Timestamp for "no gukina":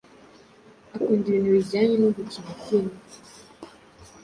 2.01-2.51